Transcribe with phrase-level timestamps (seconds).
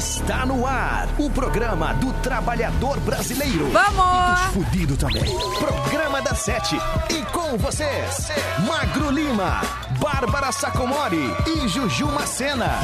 [0.00, 3.68] Está no ar o programa do trabalhador brasileiro.
[3.70, 4.40] Vamos!
[4.40, 5.22] E dos fudido também.
[5.58, 6.74] Programa da Sete.
[7.10, 8.30] E com vocês,
[8.66, 9.60] Magro Lima,
[10.00, 12.80] Bárbara Sacomori e Juju Macena.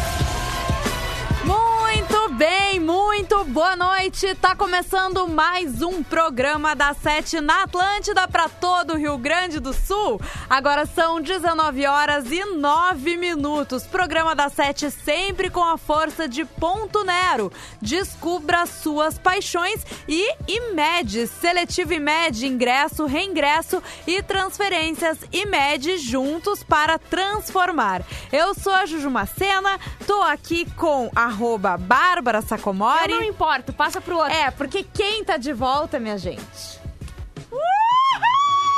[2.36, 4.34] Bem, muito boa noite.
[4.34, 9.72] Tá começando mais um programa da Sete na Atlântida para todo o Rio Grande do
[9.72, 10.20] Sul.
[10.50, 13.84] Agora são 19 horas e 9 minutos.
[13.84, 17.50] Programa da Sete sempre com a força de Ponto Nero.
[17.80, 28.02] Descubra suas paixões e IMED, seletivo IMED, ingresso, reingresso e transferências IMED juntos para transformar.
[28.30, 31.78] Eu sou a Juju Macena, tô aqui com arroba
[32.26, 33.12] Bárbara Sacomori.
[33.12, 34.32] Eu não importo, passa pro outro.
[34.32, 36.80] É, porque quem tá de volta, minha gente?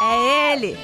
[0.01, 0.79] É ele.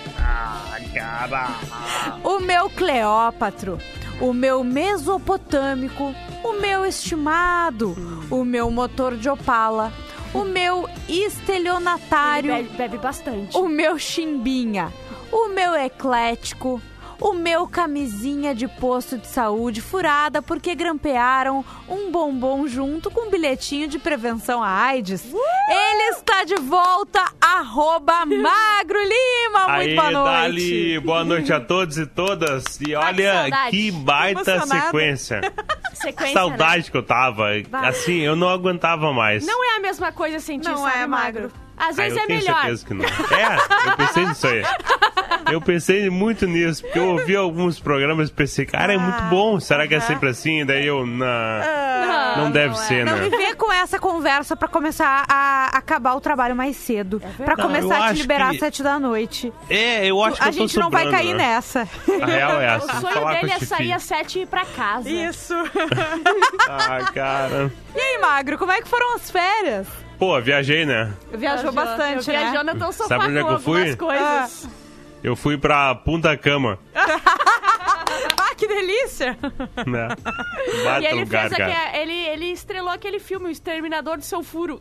[2.24, 3.78] O meu Cleópatro,
[4.18, 7.94] o meu Mesopotâmico, o meu estimado,
[8.30, 9.92] o meu motor de Opala,
[10.32, 13.56] o meu estelionatário, Ele bebe, bebe bastante.
[13.56, 14.90] o meu chimbinha,
[15.30, 16.80] o meu eclético,
[17.20, 23.30] o meu camisinha de posto de saúde furada porque grampearam um bombom junto com um
[23.30, 25.24] bilhetinho de prevenção à AIDS.
[25.24, 29.68] Ele está de volta, arroba Magro Lima.
[29.68, 30.30] Muito Aí, boa noite.
[30.42, 32.80] Dali, boa noite a todos e todas.
[32.80, 33.70] E olha saudade.
[33.70, 35.40] que baita sequência.
[35.94, 37.44] Sequência, Saudade que eu tava.
[37.70, 37.88] Vai.
[37.88, 39.46] Assim, eu não aguentava mais.
[39.46, 39.50] Né?
[39.50, 41.50] Não é a mesma coisa sentir, Não sabe, é, magro.
[41.76, 42.60] Às Ah, vezes eu é tenho melhor.
[42.60, 43.04] certeza que não.
[43.04, 44.62] É, eu pensei nisso aí.
[45.50, 49.28] Eu pensei muito nisso, porque eu ouvi alguns programas e pensei, cara, é muito Ah,
[49.30, 49.60] bom.
[49.60, 50.64] Será que é sempre assim?
[50.64, 52.84] Daí eu, não, Ah, não deve não é.
[52.84, 53.28] ser, Não né?
[53.28, 57.20] me vê com essa conversa pra começar a acabar o trabalho mais cedo.
[57.20, 57.60] pra verdade.
[57.60, 59.52] Não, começar a te liberar que- às sete da noite.
[59.68, 61.54] É, eu acho que a eu tô gente não vai cair né?
[61.54, 61.88] nessa.
[62.22, 62.86] A real é O essa.
[63.00, 63.94] vou sonho dele é sair filho.
[63.96, 65.08] às sete e ir pra casa.
[65.10, 65.54] Isso.
[66.68, 67.72] Ah, cara.
[67.94, 69.86] E aí, Magro, como é que foram as férias?
[70.18, 71.12] Pô, viajei, né?
[71.32, 72.50] Viajou bastante, eu né?
[72.50, 73.90] Viajou, então sofá Sabe onde é que eu fui?
[73.90, 74.68] algumas coisas.
[75.24, 76.78] Eu fui pra Punta Cama,
[78.38, 79.36] Ah, que delícia!
[79.86, 80.08] né?
[81.00, 81.72] E ele lugar, fez cara.
[81.72, 84.78] aqui, ele, ele estrelou aquele filme, O Exterminador do Seu Furo.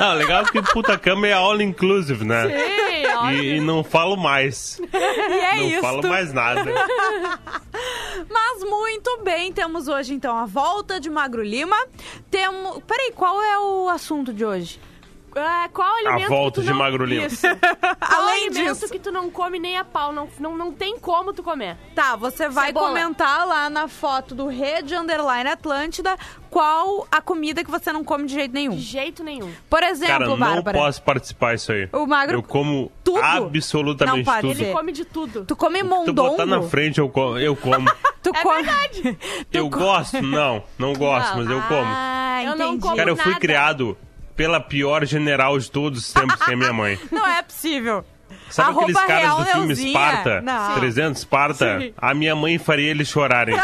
[0.00, 2.48] não, legal que Puta Cama é all inclusive, né?
[2.48, 3.34] Sim, olha.
[3.36, 4.80] E, e não falo mais.
[4.92, 5.80] E é não isso.
[5.80, 6.64] falo mais nada.
[8.30, 11.76] Mas muito bem, temos hoje então a volta de Magro Lima.
[12.30, 12.82] Temos.
[12.86, 14.80] Peraí, qual é o assunto de hoje?
[15.36, 16.78] Ah, qual alimento volta que tu de não...
[16.78, 17.26] Magro Lima.
[17.26, 17.46] Isso.
[18.06, 18.88] Qual Além alimento disso.
[18.88, 21.76] que tu não come nem a pau, não, não, não tem como tu comer.
[21.94, 22.88] Tá, você vai Cebola.
[22.88, 26.16] comentar lá na foto do Rede Underline Atlântida
[26.48, 28.72] qual a comida que você não come de jeito nenhum.
[28.74, 29.52] De jeito nenhum.
[29.68, 30.78] Por exemplo, Cara, não Bárbara.
[30.78, 31.88] posso participar disso aí.
[31.92, 33.22] O Magro- Eu como Tudo?
[33.22, 34.62] absolutamente Não pode tudo.
[34.62, 35.44] Ele come de tudo.
[35.44, 36.30] Tu come Se tu mondongo?
[36.30, 37.38] botar na frente, eu como.
[37.38, 37.90] Eu, como.
[38.22, 38.62] Tu É come...
[38.64, 39.18] verdade.
[39.52, 40.20] eu gosto?
[40.20, 41.44] Não, não gosto, Não.
[41.44, 41.84] mas eu como.
[41.84, 42.82] Ah, Eu não entendi.
[42.82, 43.40] como Cara, eu fui nada.
[43.40, 43.96] criado
[44.36, 46.98] pela pior general de todos os tempos, que é minha mãe.
[47.10, 48.04] Não é possível.
[48.50, 49.88] Sabe Arroba aqueles caras real do filme Neuzinha?
[49.88, 50.40] Esparta?
[50.42, 50.74] Não.
[50.74, 51.80] 300 Esparta?
[51.80, 51.94] Sim.
[51.96, 53.58] A minha mãe faria eles chorarem.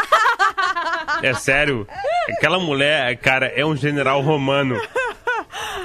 [1.21, 1.87] é sério.
[2.29, 4.79] Aquela mulher, cara, é um general romano.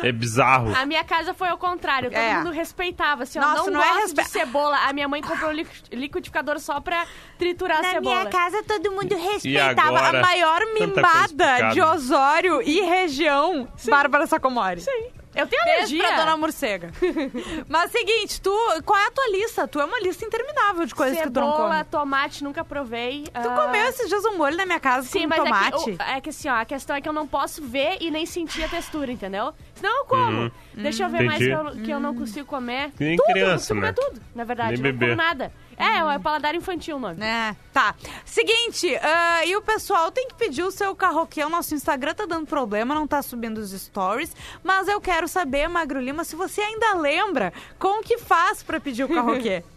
[0.02, 0.74] É bizarro.
[0.76, 2.38] A minha casa foi ao contrário, todo É.
[2.38, 3.22] mundo respeitava.
[3.24, 4.76] Assim, Nossa, eu não, não é gosto respe- de cebola.
[4.86, 7.06] A minha mãe comprou um liqui- liquidificador só pra
[7.38, 8.26] triturar a cebola.
[8.26, 10.18] casa todo mundo respeitava agora?
[10.18, 11.74] a maior Tanta coisa mimada explicada.
[11.74, 14.80] de Osório e região, Bárbara Sacomori.
[14.80, 15.08] Sim.
[15.38, 16.04] Eu tenho Beijo alergia.
[16.04, 16.90] pra Dona Morcega.
[17.68, 18.52] Mas seguinte, tu,
[18.84, 19.68] qual é a tua lista?
[19.68, 21.84] Tu é uma lista interminável de coisas que tu não Cebola, come.
[21.84, 23.24] tomate, nunca provei.
[23.24, 25.90] Tu comeu esses dias um molho na minha casa Sim, com mas tomate?
[25.90, 28.10] É, que, é que assim, ó, a questão é que eu não posso ver e
[28.10, 29.52] nem sentir a textura, entendeu?
[29.74, 30.40] Senão eu como.
[30.42, 30.50] Uhum.
[30.74, 31.78] Deixa eu ver mais que Entendi.
[31.78, 32.90] eu, que eu não consigo comer.
[32.98, 33.92] Nem tudo, criança, eu consigo né?
[33.92, 34.68] comer tudo, na verdade.
[34.72, 35.12] Nem eu não bebê.
[35.12, 35.52] como nada.
[35.78, 37.22] É, é paladar infantil o nome.
[37.24, 37.94] É, tá.
[38.24, 41.44] Seguinte, ah, e o pessoal tem que pedir o seu carroquê.
[41.44, 44.34] O nosso Instagram tá dando problema, não tá subindo os stories.
[44.64, 49.04] Mas eu quero saber, Magro Lima, se você ainda lembra como que faz pra pedir
[49.04, 49.62] o carroquê.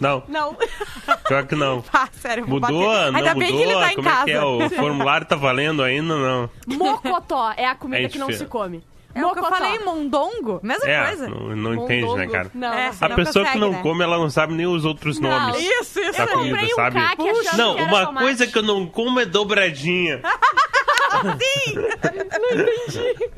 [0.00, 0.56] Não, Não.
[1.28, 1.84] pior que não.
[1.92, 2.88] ah, sério, eu vou Mudou?
[2.88, 3.12] bater.
[3.12, 3.66] Não Ainda bem mudou?
[3.66, 4.20] que ele tá em Como casa.
[4.22, 4.42] é que é?
[4.44, 6.50] O formulário tá valendo ainda não?
[6.66, 8.46] Mocotó é a comida É que não difícil.
[8.46, 8.82] se come.
[9.14, 10.60] É o que eu falei, mondongo?
[10.62, 11.28] Mesma É, coisa.
[11.28, 12.50] não, não entende, né, cara?
[12.54, 13.80] Não, É, você A não pessoa consegue, que não né?
[13.82, 15.28] come, ela não sabe nem os outros Não.
[15.30, 15.58] nomes.
[15.60, 16.12] Isso, isso.
[16.12, 16.98] da Eu comida, comprei um sabe?
[16.98, 18.24] achando Não, uma tomate.
[18.24, 20.20] coisa que eu não como é dobradinha.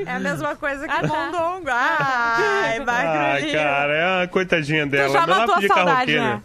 [0.06, 1.06] É a mesma coisa que Ah, tá.
[1.09, 1.67] mondongo.
[1.69, 5.09] Ai, Magro Ai, cara, é uma coitadinha dela.
[5.12, 6.43] já Mas ela matou a podia saudade, carroqueira.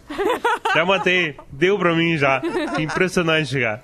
[0.73, 1.37] Já matei.
[1.51, 2.41] Deu pra mim já.
[2.77, 3.83] Impressionante, cara.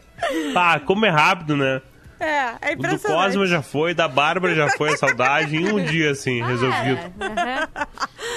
[0.55, 1.81] Ah, como é rápido, né?
[2.19, 3.23] É, é O do impressionante.
[3.23, 5.55] Cosmo já foi, da Bárbara já foi a saudade.
[5.55, 6.99] Em um dia, assim, resolvido.
[7.19, 7.67] É, aham.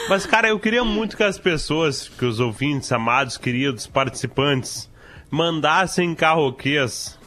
[0.09, 4.89] Mas, cara, eu queria muito que as pessoas, que os ouvintes, amados, queridos, participantes,
[5.31, 7.19] mandassem carroquês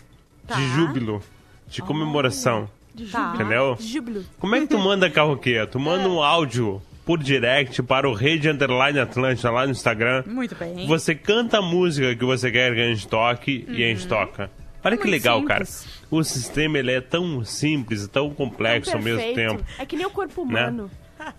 [0.55, 1.21] de júbilo,
[1.67, 2.69] de comemoração.
[3.11, 3.33] Tá.
[3.35, 3.77] Entendeu?
[3.79, 4.25] Júbilo.
[4.39, 5.65] Como é que tu manda carroqueia?
[5.65, 10.23] Tu manda um áudio por direct para o Rede Underline Atlântica lá no Instagram.
[10.27, 10.85] Muito bem.
[10.87, 14.51] Você canta a música que você quer que a gente toque e a gente toca.
[14.83, 15.85] Olha que Muito legal, simples.
[15.85, 16.05] cara.
[16.09, 19.63] O sistema ele é tão simples, tão complexo ao mesmo tempo.
[19.77, 20.89] É que nem o corpo humano.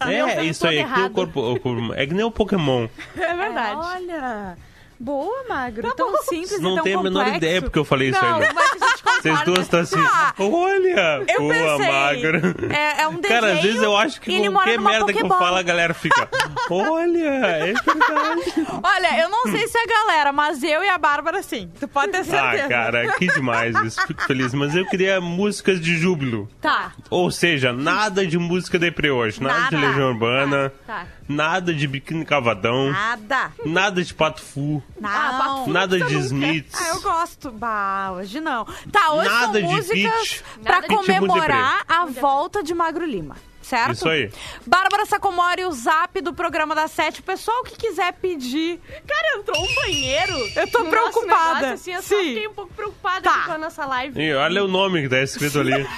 [0.01, 2.87] É, Eu isso aí, é que, o corpo, o corpo- é que nem o Pokémon.
[3.17, 3.81] É verdade.
[3.81, 4.57] Olha.
[5.03, 5.93] Boa, Magro.
[5.95, 7.37] tão simples Vocês e não tão têm a menor complexo.
[7.39, 8.53] ideia porque eu falei isso Não, ainda.
[8.55, 12.55] mas a gente Vocês duas estão assim, Ah, olha, Eu boa, pensei, magra.
[12.75, 15.23] é- é um Cara, às vezes desenho eu acho que ele mora qualquer merda que
[15.23, 16.29] eu falo, a galera fica,
[16.69, 18.53] olha, é verdade.
[18.83, 21.71] Olha, eu não sei se é a galera, mas eu e a Bárbara sim.
[21.79, 22.65] Tu pode ter certeza.
[22.65, 24.53] Ah, cara, que demais isso, fico feliz.
[24.55, 26.49] Mas eu queria músicas de júbilo.
[26.61, 26.93] Tá.
[27.09, 29.87] Ou seja, nada de música deprê hoje, nada, de Nada.
[29.89, 31.07] Legião Urbana, Tá.
[31.29, 33.53] nada de Biquíni Cavadão, Nada.
[33.65, 35.11] nada de Pato Fu, Não.
[35.11, 35.71] Ah, Fu.
[35.71, 36.27] nada de nunca.
[36.27, 36.81] Smiths.
[36.81, 37.51] Ah, eu gosto.
[37.51, 38.65] Bah, hoje não.
[38.91, 40.41] Tá, hoje Nada são de músicas pitch.
[40.63, 43.37] pra Nada de comemorar a volta de Magro Lima.
[43.63, 43.93] Certo?
[43.93, 44.31] Isso aí.
[44.67, 47.21] Bárbara Sacomori, o zap do programa da Sete.
[47.21, 48.79] O pessoal que quiser pedir.
[49.07, 50.37] Cara, entrou um banheiro.
[50.57, 51.29] Eu tô no preocupada.
[51.37, 52.29] Nosso negócio, assim, eu só Sim.
[52.35, 53.35] fiquei um pouco preocupada Tá.
[53.35, 54.21] aqui com a nossa live.
[54.21, 55.73] E olha o nome que tá escrito ali.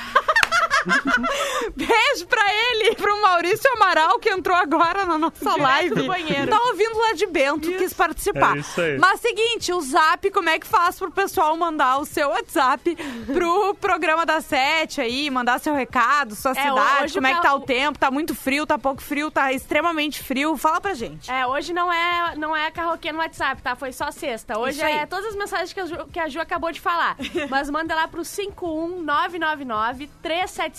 [1.77, 5.95] Beijo pra ele e pro Maurício Amaral, que entrou agora na nossa live.
[5.95, 6.51] do banheiro.
[6.51, 8.57] Tá ouvindo lá de Bento, quis participar.
[8.57, 8.99] É isso aí.
[8.99, 12.97] Mas seguinte, o zap, como é que faz pro pessoal mandar o seu WhatsApp
[13.33, 17.43] pro programa da Sete aí, mandar seu recado, sua É, cidade, hoje como é que
[17.43, 20.57] tá o o- tempo, tá muito frio, tá pouco frio, tá extremamente frio.
[20.57, 21.31] Fala pra gente.
[21.31, 23.75] É, hoje não é, não é carroquê no WhatsApp, tá?
[23.77, 24.59] Foi só sexta.
[24.59, 27.17] Hoje Isso é todas as mensagens que a, Ju, que a Ju acabou de falar.
[27.49, 30.74] Mas manda lá pro 51999 375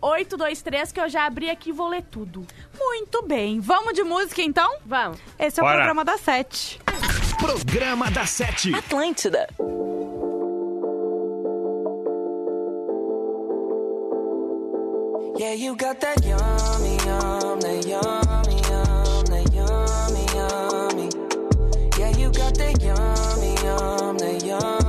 [0.00, 2.46] 823 que eu já abri aqui e vou ler tudo.
[2.78, 3.60] Muito bem.
[3.60, 4.76] Vamos de música então?
[4.84, 5.18] Vamos.
[5.38, 5.76] Esse é o Bora.
[5.76, 6.80] programa da Sete.
[7.38, 8.74] Programa da Sete.
[8.74, 9.48] Atlântida.
[15.38, 21.08] Yeah, you got that yummy, yum, that yummy, yum, that yummy, yummy.
[21.98, 24.81] Yeah, you got that yummy, yum, that yummy,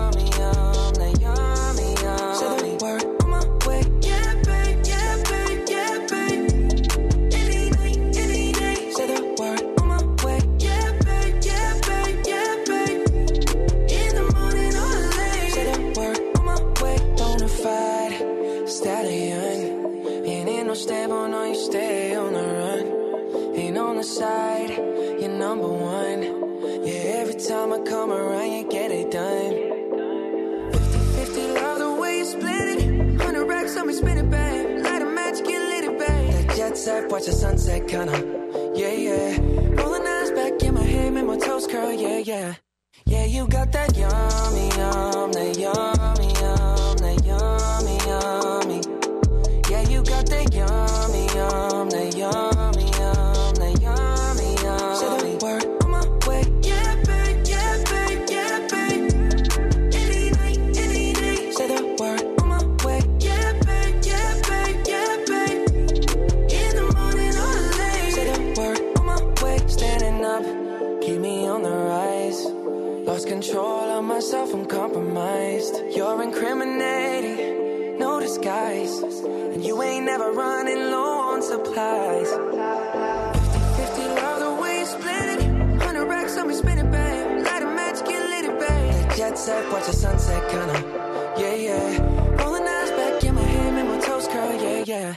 [89.16, 91.34] jet set, watch the sunset, kinda.
[91.38, 92.44] Yeah, yeah.
[92.44, 94.84] Rolling eyes back in my head, make my toes curl, yeah, yeah.
[94.86, 95.16] Yeah,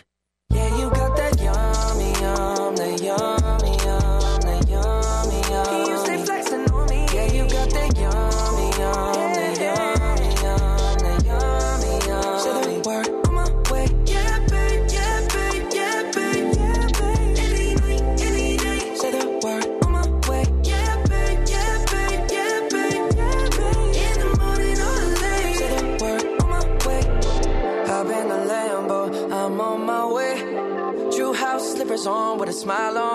[32.56, 33.05] smile on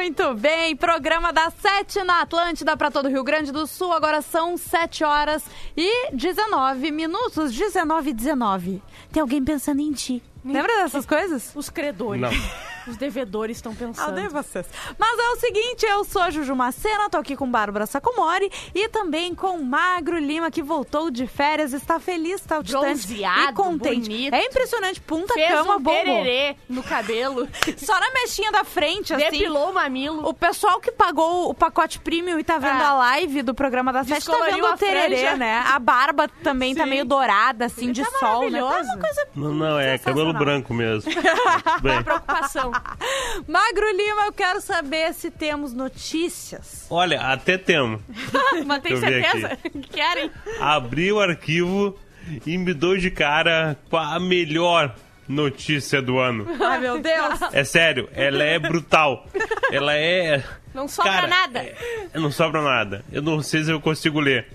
[0.00, 3.92] Muito bem, programa das 7 na Atlântida para todo o Rio Grande do Sul.
[3.92, 5.44] Agora são 7 horas
[5.76, 7.52] e 19 minutos.
[7.52, 8.82] 19 e 19.
[9.12, 10.22] Tem alguém pensando em ti.
[10.42, 11.52] Lembra dessas coisas?
[11.54, 12.22] Os credores.
[12.22, 12.30] Não.
[12.86, 14.08] Os devedores estão pensando.
[14.10, 14.66] Odeio vocês.
[14.98, 18.88] Mas é o seguinte, eu sou a Juju Macena, tô aqui com Bárbara Sacomori e
[18.88, 24.08] também com Magro Lima, que voltou de férias, está feliz, está distante e Bronzeado, contente.
[24.08, 24.34] bonito.
[24.34, 25.92] É impressionante, punta Fez cama um bombou.
[26.04, 27.48] tererê no cabelo.
[27.76, 29.24] Só na mexinha da frente, assim.
[29.30, 30.26] Depilou o mamilo.
[30.28, 32.88] O pessoal que pagou o pacote premium e tá vendo Ah.
[32.90, 35.36] a live do programa da Sete tá vendo o a tererê, franja.
[35.36, 35.64] né?
[35.66, 36.90] A barba também tá Sim.
[36.90, 38.58] meio dourada, assim, de tá sol, né?
[38.60, 41.10] Tá uma coisa Não, não, é cabelo branco mesmo.
[41.82, 42.69] Bem, Preocupação.
[43.46, 46.86] Magro Lima, eu quero saber se temos notícias.
[46.90, 48.00] olha, até temos.
[48.66, 50.30] Mas tem certeza que querem?
[50.60, 51.98] Abri o arquivo
[52.46, 54.94] e me dou de cara com a melhor
[55.30, 56.46] notícia do ano.
[56.60, 57.40] Ai, meu Deus.
[57.52, 59.26] É sério, ela é brutal.
[59.72, 60.42] Ela é.
[60.74, 61.58] Não sobra Cara, nada.
[61.60, 61.74] é-
[62.14, 63.04] não sobra nada.
[63.12, 64.46] Eu não sei se eu consigo ler.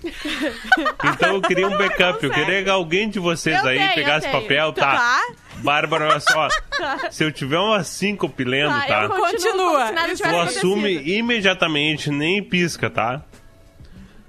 [1.04, 2.24] Então eu queria um backup.
[2.24, 4.96] Eu queria que alguém de vocês Eu aí tenho, pegasse papel, tá?
[4.96, 5.20] Tá?
[5.56, 6.48] Bárbara, olha só.
[7.10, 9.08] Se eu tiver uma síncope lendo, Tá, tá?
[9.08, 9.92] Continua.
[10.16, 13.22] Tu assume imediatamente, nem pisca, tá?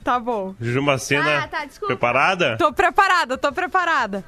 [0.03, 0.51] Tá bom.
[0.51, 1.87] Ah, Jumacena, tá, desculpa.
[1.87, 2.55] preparada?
[2.57, 4.23] Tô preparada, tô preparada.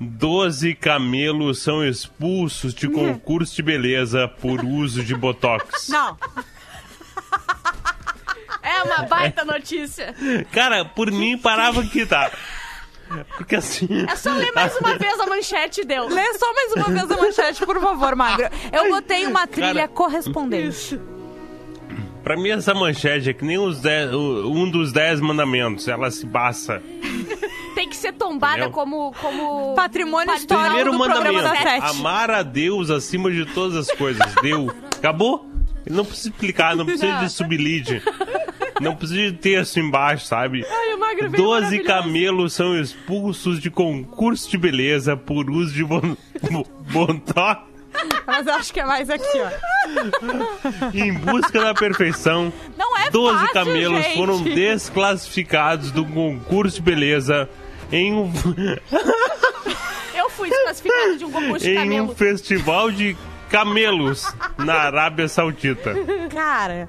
[0.00, 5.88] Doze camelos são expulsos de concurso de beleza por uso de botox.
[5.90, 6.16] Não.
[8.62, 10.14] É uma baita notícia.
[10.52, 12.30] Cara, por mim parava aqui, tá?
[13.36, 13.86] Porque assim.
[14.08, 16.08] É só ler mais uma vez a manchete deu.
[16.08, 18.48] Lê só mais uma vez a manchete, por favor, Magro.
[18.72, 19.88] Eu botei uma trilha Cara.
[19.88, 20.98] correspondente.
[22.22, 25.86] Pra mim, essa manchete é que nem os dez- um dos dez mandamentos.
[25.86, 26.82] Ela se basta.
[27.84, 28.70] Tem que ser tombada Entendeu?
[28.72, 29.74] como, como...
[29.74, 31.86] Patrimônio histórico Primeiro do programa mandamento: da Sete.
[31.98, 34.34] amar a Deus acima de todas as coisas.
[34.40, 34.74] Deu.
[34.96, 35.46] Acabou?
[35.90, 38.02] Não precisa explicar, não precisa de sublide.
[38.80, 40.64] Não precisa de texto embaixo, sabe?
[40.66, 41.86] Ai, o magro veio Doze maravilhoso.
[41.88, 46.16] camelos são expulsos de concurso de beleza por uso de bon...
[46.50, 47.60] bo- botox
[48.26, 50.88] Mas eu acho que é mais aqui, ó.
[50.94, 52.50] em busca da perfeição.
[52.78, 54.16] Não é 12 fácil, camelos gente.
[54.16, 57.48] foram desclassificados do concurso de beleza
[57.92, 58.30] em um,
[60.16, 62.14] Eu fui desclassificado de um concurso de em um camelo.
[62.14, 63.16] festival de
[63.50, 64.26] camelos
[64.58, 65.94] na Arábia Saudita.
[66.32, 66.88] Cara,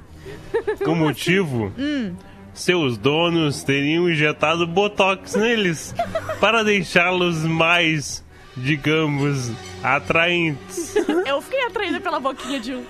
[0.86, 1.72] O motivo?
[1.78, 2.16] Hum.
[2.54, 5.94] Seus donos teriam injetado botox neles
[6.40, 8.24] para deixá-los mais,
[8.56, 9.52] digamos,
[9.84, 10.96] atraentes.
[11.28, 12.86] Eu fiquei atraída pela boquinha de um.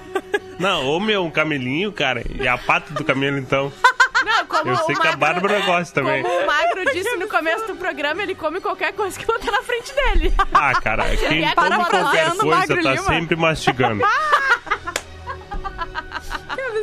[0.60, 2.24] Não, ô meu, um camelinho, cara.
[2.40, 3.72] E a pata do camelo, então.
[4.26, 6.24] Não, como Eu sei que a Bárbara gosta também.
[6.24, 9.62] Como o Magro disse no começo do programa, ele come qualquer coisa que botar na
[9.62, 10.34] frente dele.
[10.52, 13.04] Ah, cara, quem é come qualquer coisa tá Lima.
[13.04, 14.04] sempre mastigando.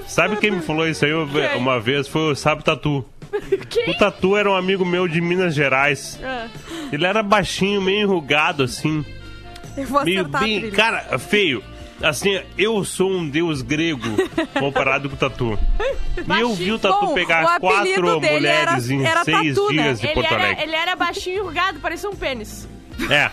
[0.06, 1.12] Sabe quem me falou isso aí
[1.56, 2.06] uma vez?
[2.06, 3.04] Foi o Sábio Tatu.
[3.68, 3.90] Quem?
[3.90, 6.20] O Tatu era um amigo meu de Minas Gerais.
[6.22, 6.48] Ah.
[6.92, 9.04] Ele era baixinho, meio enrugado, assim.
[9.76, 10.70] eu vou Meio bem.
[10.70, 11.64] Cara, feio.
[12.02, 14.08] Assim, eu sou um deus grego
[14.58, 15.58] comparado com o Tatu.
[16.36, 19.72] E eu vi o Tatu Bom, pegar o quatro mulheres era- em era seis Tatu,
[19.72, 19.82] né?
[19.84, 20.62] dias de Ele Porto era, Alegre.
[20.64, 22.68] ele era baixinho e enrugado, parecia um pênis.
[23.10, 23.30] É,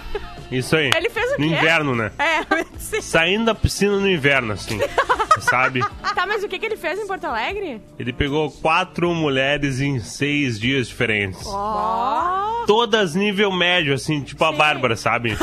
[0.52, 0.90] isso aí.
[0.96, 1.54] Ele fez o No quê?
[1.54, 2.12] inverno, né?
[2.18, 3.02] É, sim.
[3.02, 4.80] Saindo da piscina no inverno, assim.
[5.42, 5.82] sabe?
[6.16, 7.82] Tá, mas o que, que ele fez em Porto Alegre?
[7.98, 11.42] Ele pegou quatro mulheres em seis dias diferentes.
[11.46, 12.64] Ó.
[12.66, 14.58] Todas nível médio, assim, tipo a Sim.
[14.58, 15.38] Bárbara, sabe?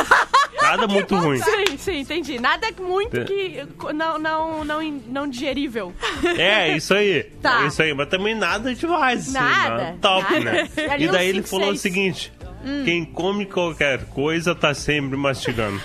[0.71, 1.39] Nada muito ruim.
[1.39, 2.39] Sim, sim, entendi.
[2.39, 3.25] Nada muito É.
[3.25, 3.63] que
[3.95, 5.93] não, não, não, não digerível.
[6.37, 7.25] É, isso aí.
[7.43, 7.63] Tá.
[7.65, 9.23] É isso aí, mas também nada demais.
[9.23, 9.97] Assim, Nada, né?
[10.01, 10.41] Top, nada.
[10.45, 10.69] né?
[10.91, 12.33] Ali E uns daí ele cinco, falou o seguinte:
[12.65, 12.83] Hum.
[12.85, 15.81] quem come qualquer coisa tá sempre mastigando.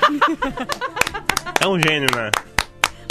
[1.59, 2.31] é um gênio, né?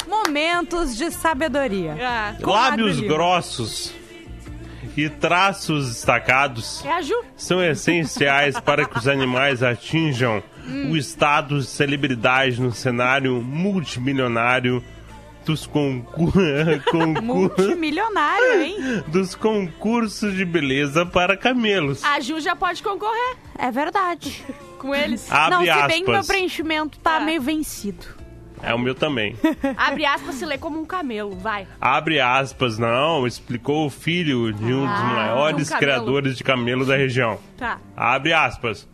[0.09, 1.97] Momentos de sabedoria.
[2.01, 3.93] Ah, Lábios grossos
[4.97, 7.01] e traços destacados é
[7.37, 10.91] são essenciais para que os animais atinjam Hum.
[10.93, 14.83] o status de celebridade no cenário multimilionário
[15.45, 16.43] dos concursos.
[17.23, 19.03] Multimilionário, hein?
[19.09, 22.05] dos concursos de beleza para camelos.
[22.05, 24.45] A Ju já pode concorrer É verdade.
[24.79, 25.31] com eles.
[25.31, 25.87] Abre não, se aspas.
[25.89, 27.21] bem que meu preenchimento tá Ah.
[27.21, 28.07] meio vencido.
[28.63, 29.35] É o meu também.
[29.77, 31.67] Abre aspas, se lê como um camelo, vai.
[31.81, 36.45] Abre aspas, não, explicou o filho de um dos Ah, maiores de um criadores de
[36.45, 37.39] camelo da região.
[37.57, 37.79] Tá.
[37.97, 38.87] Abre aspas.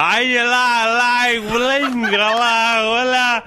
[0.00, 3.42] Ai lá, lá, lá, lá, olá,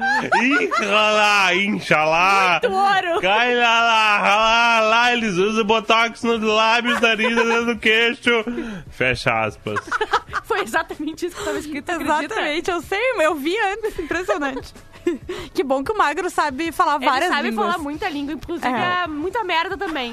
[0.81, 2.60] lá, inshallah.
[2.62, 3.22] Muito ouro.
[3.22, 7.34] Cai lá, lá, lá, lá, eles usam botox nos lábios, nariz,
[7.65, 8.43] no queixo.
[8.89, 9.79] Fecha aspas.
[10.43, 12.20] Foi exatamente isso que tava escrito, acredita?
[12.25, 14.74] Exatamente, eu sei, eu vi antes, impressionante.
[15.55, 17.65] que bom que o Magro sabe falar Ele várias sabe línguas.
[17.72, 19.03] falar muita língua, inclusive É.
[19.03, 20.12] é muita merda também.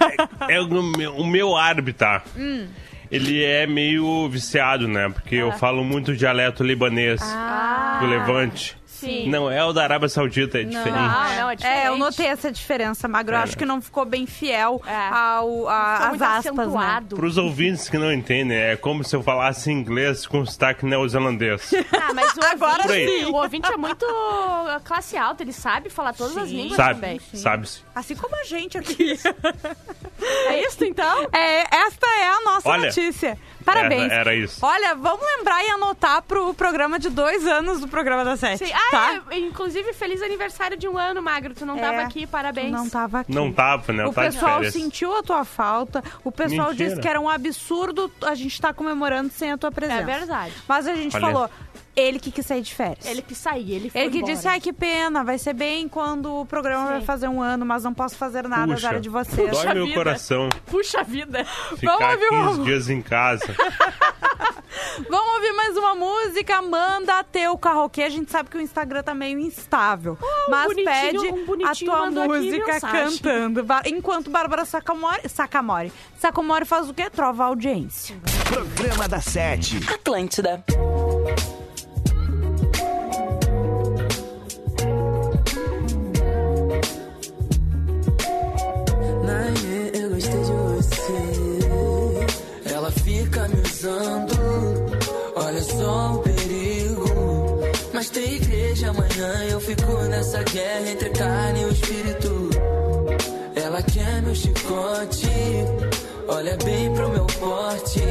[0.49, 2.23] É o meu, o meu árbitro, tá?
[2.37, 2.68] Hum.
[3.11, 5.09] Ele é meio viciado, né?
[5.09, 8.77] Porque eu falo muito dialeto libanês Ah, do Levante.
[9.00, 9.28] Sim.
[9.28, 10.95] Não é o da Arábia Saudita, é diferente.
[10.97, 11.78] Não, não, é diferente.
[11.85, 13.35] É, eu notei essa diferença, Magro.
[13.35, 13.43] Eu É.
[13.43, 14.95] acho que não ficou bem fiel É.
[15.14, 17.02] ao, a, às aspas, né?
[17.09, 21.71] Para os ouvintes que não entendem, é como se eu falasse inglês com sotaque neozelandês.
[22.09, 23.25] Ah, mas o Agora ouvinte, sim.
[23.26, 24.07] o ouvinte é muito
[24.85, 26.95] classe alta, ele sabe falar todas as línguas Sabe?
[26.95, 27.21] também.
[27.35, 27.83] Sabe-se.
[27.95, 29.19] Assim como a gente aqui.
[30.47, 31.28] É isso então?
[31.33, 33.38] É, esta é a nossa Olha, notícia.
[33.73, 34.05] Parabéns.
[34.13, 34.65] era- era isso.
[34.65, 38.67] Olha, vamos lembrar e anotar pro programa de dois anos do programa da Sete.
[38.67, 38.73] Sim.
[38.75, 39.23] Ah, tá?
[39.31, 41.55] é, inclusive, feliz aniversário de um ano, Magro.
[41.55, 42.71] Tu não É, tava aqui, parabéns.
[42.71, 43.33] Não tava aqui.
[43.33, 44.07] Não tava, né?
[44.07, 46.03] O tá pessoal sentiu a tua falta.
[46.25, 46.89] O pessoal Mentira.
[46.91, 50.01] disse que era um absurdo a gente estar comemorando sem a tua presença.
[50.01, 50.53] É verdade.
[50.67, 51.27] Mas a gente Olha.
[51.27, 51.51] falou,
[51.99, 53.05] ele que quis sair de férias.
[53.07, 54.35] Ele que sair, ele foi Ele que embora.
[54.35, 56.93] disse, ai, que pena, vai ser bem quando o programa Sim.
[56.93, 59.50] vai fazer um ano, mas não posso fazer nada Puxa, azar de vocês.
[59.50, 59.95] Dói meu vida.
[59.99, 61.45] coração Puxa vida.
[61.76, 63.45] ficar ouvir 15 uma- dias em casa.
[65.09, 68.02] Vamos ouvir mais uma música, manda teu karaokê.
[68.02, 70.17] A gente sabe que o Instagram tá meio instável.
[70.49, 71.19] mas bonitinho- pede
[71.62, 73.64] um a tua música cantando.
[73.87, 75.93] Enquanto Bárbara Sacamori, Sacamori.
[76.19, 77.09] Sacamori faz o quê?
[77.11, 78.17] Trova a audiência.
[78.49, 79.78] Programa da Sete.
[79.93, 80.62] Atlântida.
[95.35, 97.04] Olha só o perigo.
[97.92, 99.45] Mas tem igreja amanhã.
[99.50, 102.50] Eu fico nessa guerra entre carne e o espírito.
[103.54, 105.28] Ela quer meu chicote.
[106.28, 108.02] Olha bem pro meu porte.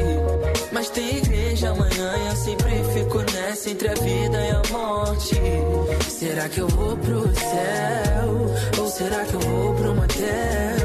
[0.72, 2.12] Mas tem igreja amanhã.
[2.28, 5.36] Eu sempre fico nessa entre a vida e a morte.
[6.08, 8.82] Será que eu vou pro céu?
[8.82, 10.77] Ou será que eu vou pro motel?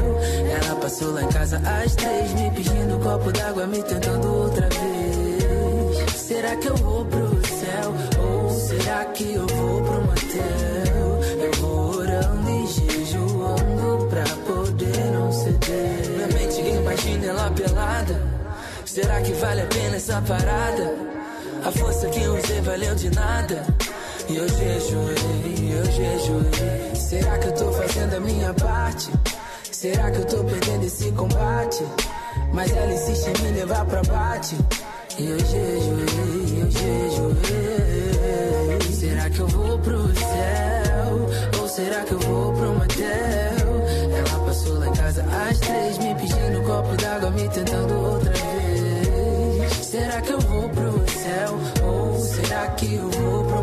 [0.84, 6.10] Passou lá em casa às três, me pedindo um copo d'água, me tentando outra vez.
[6.12, 7.94] Será que eu vou pro céu?
[8.22, 11.42] Ou será que eu vou pro motel?
[11.42, 16.06] Eu vou orando e jejuando pra poder não ceder.
[16.10, 18.22] Minha mente imagina ela pelada.
[18.84, 20.94] Será que vale a pena essa parada?
[21.64, 23.64] A força que usei valeu de nada.
[24.28, 26.94] E eu jejuei, eu jejuei.
[26.94, 29.10] Será que eu tô fazendo a minha parte?
[29.84, 31.84] Será que eu tô perdendo esse combate?
[32.54, 34.56] Mas ela insiste em me levar pra bate.
[35.18, 38.14] Eu jejuei, eu jejuei.
[38.94, 41.28] Será que eu vou pro céu?
[41.60, 43.04] Ou será que eu vou pro motel?
[44.16, 48.32] Ela passou lá em casa às três, me pedindo um copo d'água, me tentando outra
[48.32, 49.86] vez.
[49.86, 51.58] Será que eu vou pro céu?
[51.86, 53.53] Ou será que eu vou pro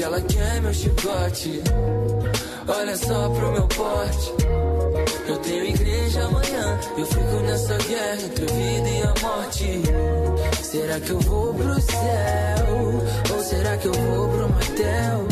[0.00, 1.62] que ela quer meu chicote.
[2.66, 4.32] Olha só pro meu porte.
[5.28, 9.82] Eu tenho igreja amanhã, eu fico nessa guerra entre a vida e a morte.
[10.62, 13.36] Será que eu vou pro céu?
[13.36, 15.26] Ou será que eu vou pro motel?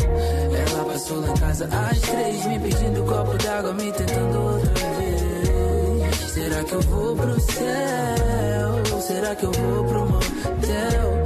[0.71, 4.73] Ela passou lá em casa às três, me pedindo um copo d'água, me tentando outra
[4.99, 6.31] vez.
[6.31, 9.01] Será que eu vou pro céu?
[9.01, 11.18] Será que eu vou pro motel?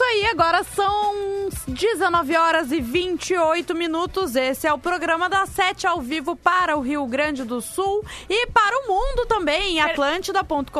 [0.00, 4.34] Isso aí, agora são 19 horas e 28 minutos.
[4.34, 8.46] Esse é o programa da Sete ao vivo para o Rio Grande do Sul e
[8.46, 10.72] para o mundo também, em atlântida.com.br,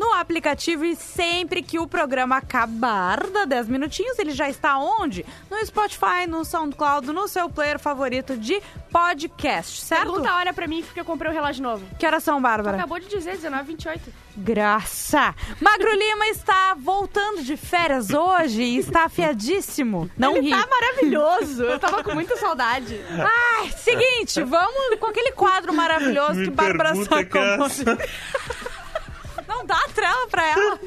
[0.00, 0.84] no aplicativo.
[0.84, 5.24] E sempre que o programa acabar, dá 10 minutinhos, ele já está onde?
[5.48, 10.06] No Spotify, no SoundCloud, no seu player favorito de podcast, certo?
[10.06, 11.86] Pergunta a hora pra mim porque eu comprei um relógio novo.
[11.96, 12.78] Que horas são, Bárbara?
[12.78, 14.00] Acabou de dizer, 19h28.
[14.38, 15.34] Graça!
[15.60, 20.08] Magro Lima está voltando de férias hoje e está afiadíssimo.
[20.16, 20.50] Não Ele ri.
[20.50, 21.64] tá maravilhoso.
[21.64, 23.00] Eu tava com muita saudade.
[23.10, 27.98] Ai, seguinte, vamos com aquele quadro maravilhoso Me que Bárbara é Sacomori...
[29.48, 30.78] Não dá a trela pra ela.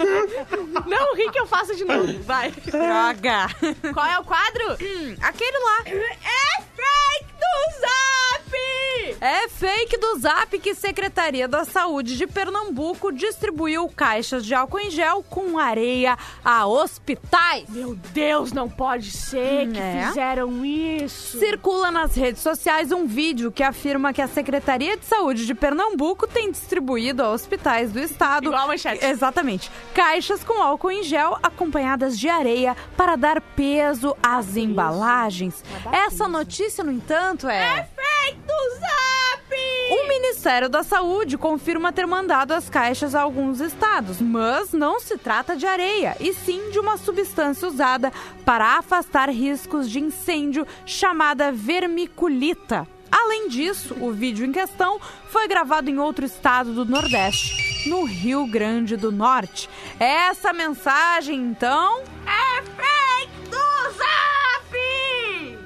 [0.86, 2.22] Não ri que eu faço de novo.
[2.24, 2.52] Vai.
[2.52, 3.48] Droga.
[3.92, 4.78] Qual é o quadro?
[4.80, 5.78] Hum, aquele lá.
[5.88, 9.18] É fake do Zap!
[9.24, 14.90] É fake do Zap que Secretaria da Saúde de Pernambuco distribuiu caixas de álcool em
[14.90, 17.70] gel com areia a hospitais.
[17.70, 20.08] Meu Deus, não pode ser que Né?
[20.08, 21.38] fizeram isso.
[21.38, 26.26] Circula nas redes sociais um vídeo que afirma que a Secretaria de Saúde de Pernambuco
[26.28, 28.46] tem distribuído a hospitais do estado.
[28.46, 29.06] Igual a manchete.
[29.06, 29.70] Exatamente.
[29.94, 35.64] Caixas com álcool em gel acompanhadas de areia para dar peso às embalagens.
[35.92, 36.34] Essa peso.
[36.72, 37.88] Notícia, no entanto, é.
[38.34, 39.52] do Zap!
[39.92, 45.18] O Ministério da Saúde confirma ter mandado as caixas a alguns estados, mas não se
[45.18, 48.12] trata de areia, e sim de uma substância usada
[48.46, 52.88] para afastar riscos de incêndio chamada vermiculita.
[53.12, 58.48] Além disso, o vídeo em questão foi gravado em outro estado do Nordeste, no Rio
[58.48, 59.70] Grande do Norte.
[60.00, 63.01] Essa mensagem, então, É!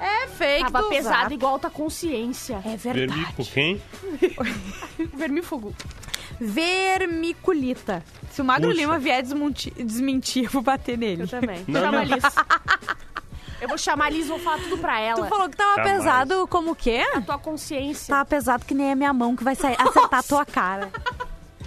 [0.00, 1.34] É fake Tava do pesado Zap.
[1.34, 2.60] igual tá consciência.
[2.64, 3.50] É Vermico verdade.
[3.52, 3.82] quem?
[5.14, 5.74] Vermífugo.
[6.40, 8.02] Vermiculita.
[8.30, 8.80] Se o Magro Puxa.
[8.80, 11.22] Lima vier desmonti- desmentir, eu vou bater nele.
[11.22, 11.64] Eu também.
[11.66, 12.18] Não, Chama não.
[13.58, 15.24] Eu vou chamar a Liz e vou falar tudo pra ela.
[15.24, 15.96] Tu falou que tava Jamais.
[16.04, 17.02] pesado como o quê?
[17.14, 18.14] A tua consciência.
[18.14, 20.90] Tava pesado que nem a minha mão que vai sair, acertar a tua cara.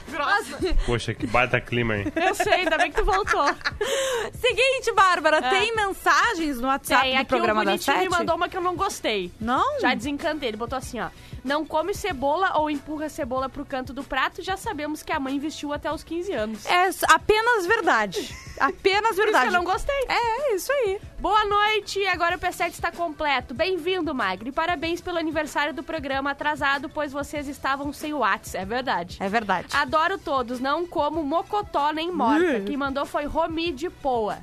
[0.10, 0.58] Grossa.
[0.86, 2.06] Poxa, que baita clima, hein?
[2.16, 3.46] Eu sei, ainda bem que tu voltou.
[4.40, 5.50] Seguinte, Bárbara, É.
[5.50, 8.10] tem mensagens no WhatsApp Tem, do aqui programa o da bonitinho Sete?
[8.10, 9.32] me mandou uma que eu não gostei.
[9.40, 9.80] Não?
[9.80, 10.50] Já desencantei.
[10.50, 11.10] Ele botou assim, ó.
[11.44, 14.42] Não come cebola ou empurra cebola pro canto do prato.
[14.42, 16.66] Já sabemos que a mãe vestiu até os 15 anos.
[16.66, 18.36] É apenas verdade.
[18.60, 19.50] Apenas Por isso verdade.
[19.50, 20.06] que eu não gostei.
[20.08, 21.00] É, é isso aí.
[21.20, 23.54] Boa noite, agora o P7 está completo.
[23.54, 24.52] Bem-vindo, Magri.
[24.52, 28.56] Parabéns pelo aniversário do programa atrasado, pois vocês estavam sem o Whats.
[28.56, 29.18] É verdade.
[29.20, 29.68] É verdade.
[29.74, 32.62] Adoro todos, não como mocotó nem morta.
[32.62, 34.40] Quem mandou foi Romi de Poa.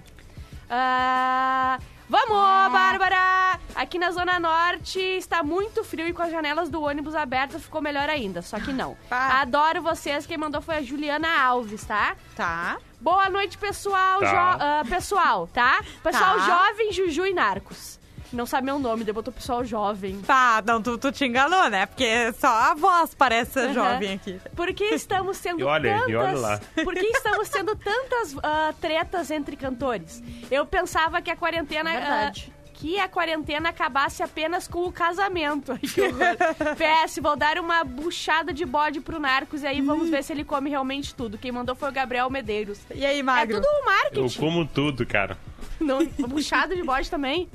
[0.68, 3.58] Ah, vamos, Bárbara!
[3.74, 7.82] Aqui na Zona Norte está muito frio e com as janelas do ônibus abertas ficou
[7.82, 8.96] melhor ainda, só que não.
[9.08, 9.40] Pá.
[9.42, 12.16] Adoro vocês, quem mandou foi a Juliana Alves, tá?
[12.34, 12.78] Tá.
[13.00, 14.20] Boa noite, pessoal.
[14.20, 14.26] Tá.
[14.30, 15.82] jo- ah, pessoal, tá?
[16.02, 16.46] Pessoal Tá.
[16.68, 17.95] jovem, Juju e Narcos.
[18.32, 20.20] Não sabe meu nome, daí botou pessoal jovem.
[20.22, 21.86] Tá, não, tu, tu te enganou, né?
[21.86, 23.72] Porque só a voz parece ser Aham.
[23.74, 24.40] jovem aqui.
[24.54, 26.08] Por que estamos sendo E olha, tantas...
[26.08, 26.60] e olha lá.
[26.82, 30.22] Por que estamos tendo tantas ah, tretas entre cantores?
[30.50, 31.90] Eu pensava que a quarentena...
[31.90, 32.52] É verdade.
[32.52, 35.72] ah, que a quarentena acabasse apenas com o casamento.
[35.80, 40.44] PS, vou dar uma buchada de bode pro Narcos e aí vamos ver se ele
[40.44, 41.38] come realmente tudo.
[41.38, 42.78] Quem mandou foi o Gabriel Medeiros.
[42.94, 43.56] E aí, É Magro?
[43.62, 44.38] tudo um Eu marketing.
[44.38, 45.38] como tudo, cara.
[45.80, 47.48] Não, buchada de bode também.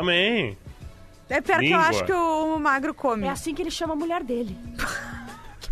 [0.00, 0.58] Também.
[1.30, 1.82] É pior que eu Língua.
[1.88, 3.26] acho que o Magro come.
[3.26, 4.54] É assim que ele chama a mulher dele.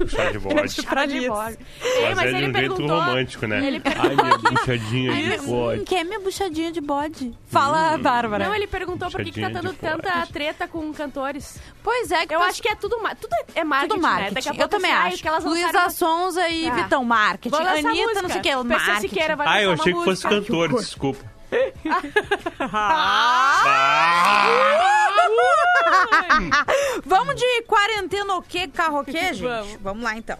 [0.08, 0.54] Chá de bode.
[0.86, 1.28] Pra Chama de Liz.
[1.28, 1.58] bode.
[1.84, 2.98] Ei, Mas, é de ele um jeito perguntou...
[3.00, 3.64] romântico, né?
[3.64, 5.82] ele Ai, minha buchadinha de Hum, bode.
[5.84, 7.32] quer minha buchadinha de bode?
[7.46, 8.46] Fala, Bárbara.
[8.48, 11.58] Não, ele perguntou por que, que tá Puxadinha dando de tanta treta com cantores.
[11.82, 14.08] Pois é, que Eu tá- acho que é tudo, ma- tudo é marketing, tudo né?
[14.08, 14.34] marketing.
[14.34, 15.22] Daqui a eu pouco também assim, ai, acho.
[15.22, 16.74] que elas Luísa lançaram- Sonza e Tá.
[16.74, 17.50] Vitão marketing.
[17.56, 18.22] Vou lançar Anitta, música.
[18.22, 19.00] não sei o que, PC marketing.
[19.08, 20.42] Siqueira vai Ah, eu lançar achei uma que fosse música.
[20.42, 21.33] cantor, desculpa.
[27.06, 29.42] Vamos de quarentena o quê, carro o quê, gente?
[29.42, 29.78] Vamos.
[29.82, 30.36] Vamos lá, então.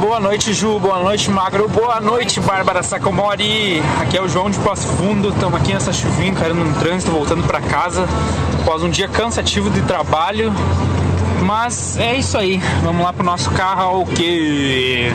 [0.00, 0.78] Boa noite, Ju.
[0.78, 1.68] Boa noite, Magro.
[1.68, 3.80] Boa noite, Bárbara Sacomori.
[4.00, 5.28] Aqui é o João de Passo Fundo.
[5.30, 8.06] Estamos aqui nessa chuvinha, encarando um trânsito, voltando para casa
[8.62, 10.52] após um dia cansativo de trabalho.
[11.44, 12.58] Mas é isso aí.
[12.82, 15.10] Vamos lá pro nosso karaokê.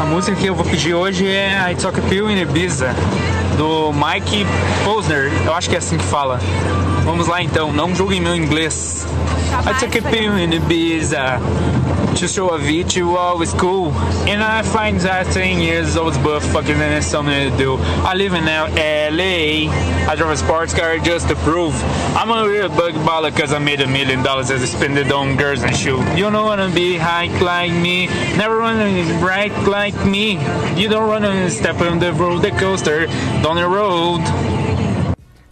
[0.00, 2.94] A música que eu vou pedir hoje é I Talk a Pill in Ibiza,
[3.56, 4.46] do Mike
[4.84, 5.30] Posner.
[5.44, 6.40] Eu acho que é assim que fala.
[7.04, 9.06] Vamos lá então, não julguem meu inglês.
[9.66, 11.40] I took a pill in Ibiza
[12.16, 13.90] to show a visual is cool.
[14.28, 17.76] And I find that 10 years old but fucking and it's something to do.
[18.04, 19.70] I live in LA.
[20.10, 21.74] I drive a sports car just to prove
[22.16, 25.10] I'm a real bug baller cause I made a million dollars as I spend it
[25.12, 26.00] on girls and shoe.
[26.16, 30.38] You don't wanna be high like me, never wanna be bright like me.
[30.80, 33.06] You don't wanna step on the roller coaster
[33.42, 34.22] down the road.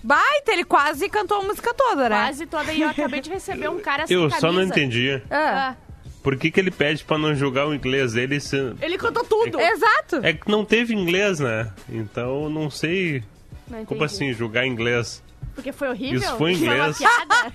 [0.05, 2.17] Baita, ele quase cantou a música toda, né?
[2.27, 2.73] Quase toda.
[2.73, 4.41] E eu acabei de receber um cara sem Eu camisa.
[4.41, 5.23] só não entendi.
[5.31, 5.75] Ah,
[6.23, 8.57] Por que, que ele pede pra não julgar o inglês dele se...
[8.81, 9.59] ele cantou tudo.
[9.61, 10.21] Exato.
[10.23, 11.71] É que não teve inglês, né?
[11.89, 13.23] Então não sei
[13.69, 15.23] Não como assim julgar inglês.
[15.55, 16.21] Porque foi horrível?
[16.21, 16.99] Isso foi em Foi uma inglês.
[16.99, 17.53] piada?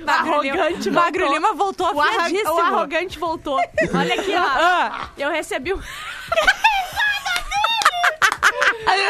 [0.04, 1.34] Magro Lima- arrogante Magro voltou.
[1.34, 2.52] Lima voltou O, arra- afiadíssimo.
[2.54, 3.56] o arrogante voltou.
[3.94, 4.40] Olha aqui, ó.
[4.42, 5.10] Ah.
[5.16, 5.78] Eu recebi um...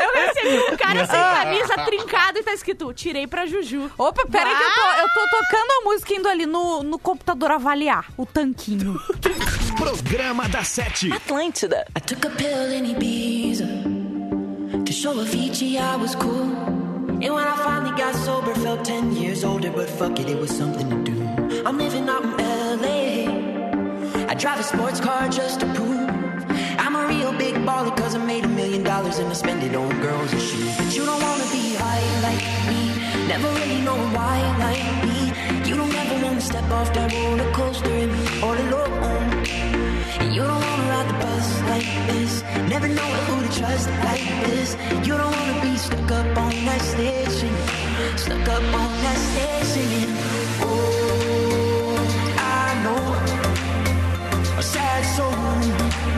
[0.03, 3.91] Eu recebi um cara sem camisa trincado e tá escrito tirei pra Juju.
[3.99, 7.51] Opa, peraí que eu tô, eu tô tocando a música indo ali no, no computador
[7.53, 8.99] avaliar o tanquinho.
[9.77, 11.13] Programa da Sete.
[11.13, 11.87] Atlântida.
[11.97, 13.67] I took a pill in Ibiza
[14.85, 16.49] to show Avicii I was cool.
[17.21, 20.51] And when I finally got sober, felt 10 years older, but fuck it, it was
[20.51, 21.63] something to do.
[21.67, 22.37] I'm living out in
[22.83, 24.27] LA.
[24.29, 26.08] I drive a sports car just to prove a
[27.09, 30.33] real big baller cause I made a million dollars and I spend it on girls
[30.33, 30.77] and shoes.
[30.77, 32.83] But you don't wanna be high like me,
[33.33, 35.19] never really know why like me.
[35.69, 38.95] You don't ever wanna step off that roller coaster and be all alone.
[40.21, 42.33] And you don't wanna ride the bus like this.
[42.75, 44.77] Never know who to trust like this.
[45.07, 47.53] You don't wanna be stuck up on that station.
[48.25, 50.09] Stuck up on that station.
[50.61, 51.97] Oh,
[52.39, 53.05] I know.
[54.59, 56.18] A sad soul.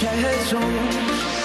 [0.00, 0.06] 却
[0.48, 1.37] 中总。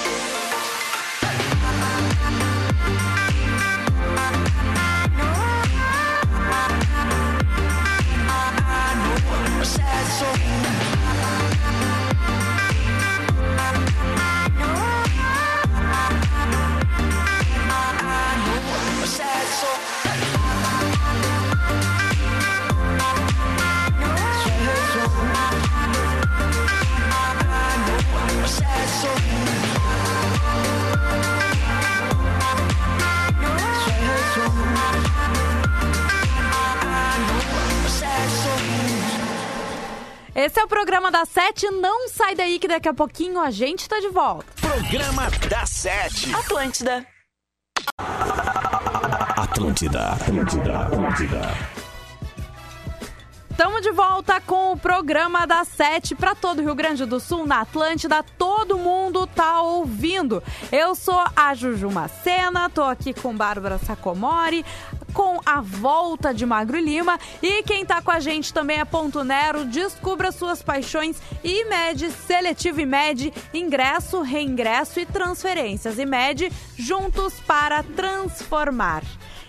[40.43, 41.69] Esse é o programa da Sete.
[41.71, 44.45] Não sai daí que daqui a pouquinho a gente tá de volta.
[44.59, 46.35] Programa da Sete.
[46.35, 47.07] Atlântida.
[49.37, 51.41] Atlântida, Atlântida, Atlântida.
[53.49, 57.45] Estamos de volta com o programa da Sete para todo o Rio Grande do Sul,
[57.45, 58.21] na Atlântida.
[58.37, 60.43] Todo mundo tá ouvindo.
[60.71, 64.65] Eu sou a Juju Macena, tô aqui com Bárbara Sacomori,
[65.13, 67.19] com a volta de Magro Lima.
[67.41, 69.65] E quem tá com a gente também é Ponto Nero.
[69.65, 75.99] Descubra suas paixões e mede seletivo e mede ingresso, reingresso e transferências.
[75.99, 79.03] E mede juntos para transformar.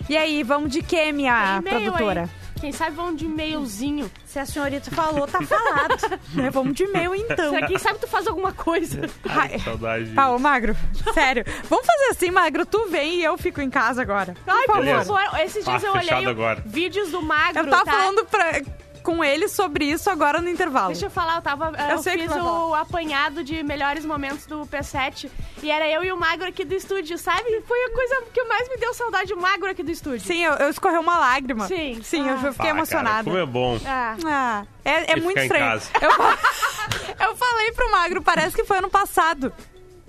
[0.07, 2.23] E aí, vamos de quê, minha produtora?
[2.23, 2.44] aí.
[2.59, 4.09] Quem sabe vão de e-mailzinho.
[4.25, 6.19] Se a senhorita falou, tá falado.
[6.33, 6.49] né?
[6.49, 7.49] Vamos de e-mail então.
[7.51, 9.01] Será que quem sabe tu faz alguma coisa?
[9.27, 9.59] Ai, Ai.
[9.59, 10.13] saudade.
[10.15, 10.75] Ah, ô Magro,
[11.13, 11.43] sério.
[11.69, 14.35] Vamos fazer assim, Magro, tu vem e eu fico em casa agora.
[14.47, 14.85] Ai, por por favor.
[14.85, 15.13] Beleza.
[15.13, 15.39] favor.
[15.41, 16.63] Esses dias Ah, eu fechado olhei agora.
[16.65, 17.91] vídeos do Magro, Eu tava tá?
[17.91, 18.61] falando pra...
[19.05, 20.87] com ele sobre isso agora no intervalo.
[20.87, 21.71] Deixa eu falar, eu tava.
[21.77, 25.29] eh, Eu Eu, sei que fiz o apanhado de melhores momentos do P7
[25.61, 27.61] e era eu e o Magro aqui do estúdio, sabe?
[27.67, 30.21] Foi a coisa que mais me deu saudade, o Magro aqui do estúdio.
[30.25, 31.67] Sim, eu, eu escorreu uma lágrima.
[31.67, 32.01] Sim.
[32.03, 32.51] Sim, eu Ah.
[32.51, 33.15] fiquei Ah, emocionada.
[33.15, 33.79] Cara, como é bom.
[33.85, 35.63] Ah, Ah, é, é muito estranho.
[35.65, 35.89] casa.
[36.01, 36.09] Eu,
[37.29, 39.53] eu falei pro Magro, parece que foi ano passado.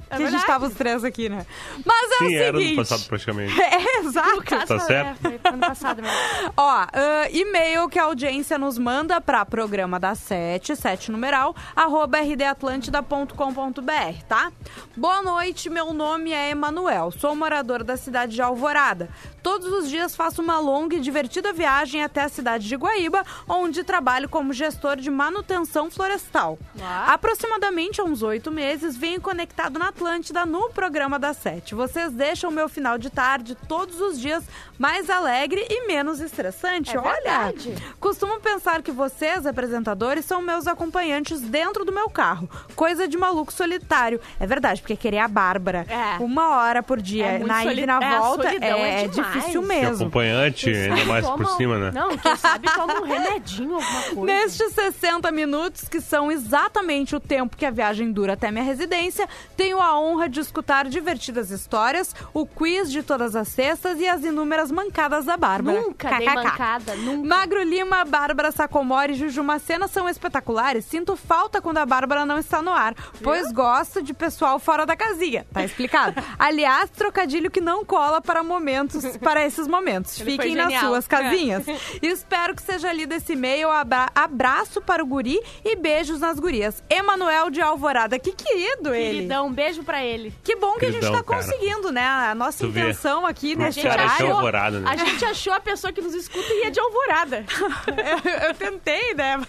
[0.08, 1.44] Que a gente tava os três aqui, né?
[1.84, 2.76] Mas é Sim, o era no seguinte.
[2.76, 3.54] passado praticamente.
[3.76, 4.42] É, exato.
[4.42, 5.26] caso, Tá certo.
[5.26, 6.16] É, foi ano passado mesmo.
[6.56, 6.88] Ó, ah,
[7.30, 14.52] e-mail que a audiência nos manda pra programa da sete, sete numeral, arroba rdatlântida.com.br, tá?
[14.96, 19.08] Boa noite, meu nome é Emanuel, sou morador da cidade de Alvorada.
[19.42, 23.84] Todos os dias faço uma longa e divertida viagem até a cidade de Guaíba, onde
[23.84, 26.58] trabalho como gestor de manutenção florestal.
[26.78, 27.04] Uau.
[27.06, 31.74] Aproximadamente há uns oito meses, venho conectado na Atlântida no programa da Sete.
[31.74, 34.44] Vocês deixam o meu final de tarde todos os dias
[34.78, 36.94] mais alegre e menos estressante.
[36.94, 37.74] É Olha, verdade.
[37.98, 42.46] costumo pensar que vocês, apresentadores, são meus acompanhantes dentro do meu carro.
[42.74, 44.20] Coisa de maluco solitário.
[44.38, 46.22] É verdade, porque querer a Bárbara É.
[46.22, 49.94] uma hora por dia, É na ida e na é, volta, é é, difícil mesmo.
[50.04, 51.90] acompanhante, ainda mais por cima, né?
[51.94, 54.24] Não, quem sabe toma um remedinho, alguma coisa.
[54.26, 59.26] Nestes 60 minutos, que são exatamente o tempo que a viagem dura até minha residência,
[59.56, 64.24] tenho a honra de escutar divertidas histórias, o quiz de todas as sextas e as
[64.24, 65.80] inúmeras mancadas da Bárbara.
[65.80, 66.34] Nunca dei KKK.
[66.44, 67.28] mancada, nunca.
[67.28, 70.84] Magro Lima, Bárbara Sacomori e Juju Macena são espetaculares.
[70.84, 74.96] Sinto falta quando a Bárbara não está no ar, pois gosto de pessoal fora da
[74.96, 75.46] casinha.
[75.52, 76.20] Tá explicado.
[76.38, 80.20] Aliás, trocadilho que não cola para momentos, para esses momentos.
[80.20, 80.72] Ele Fiquem nas.
[80.72, 80.80] É.
[80.80, 81.64] suas casinhas.
[82.02, 83.70] Espero que seja lido esse e-mail.
[83.70, 86.82] Abra- abraço para o guri e beijos nas gurias.
[86.90, 89.16] Emanuel de Alvorada, que querido ele.
[89.18, 90.32] Queridão, um beijo pra ele.
[90.42, 91.22] Que bom que a gente tá cara.
[91.22, 92.04] conseguindo, né?
[92.06, 92.80] A nossa Tu vê.
[92.80, 94.24] intenção aqui A neste gente Cara, horário.
[94.26, 94.90] achou- Alvorada, né?
[94.90, 97.44] a gente achou a pessoa que nos escuta e é de Alvorada.
[97.86, 99.40] eu, eu tentei, né?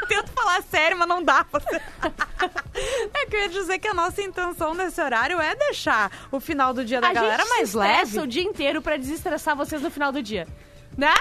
[0.00, 1.44] Eu tento falar sério, mas não dá.
[3.12, 6.72] É que eu ia dizer que a nossa intenção nesse horário é deixar o final
[6.72, 8.20] do dia da a galera gente mais leve.
[8.20, 10.46] o dia inteiro pra desestressar vocês no final do dia.
[10.96, 11.12] Né?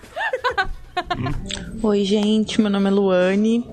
[1.84, 3.68] Oi, gente, meu nome é Luane.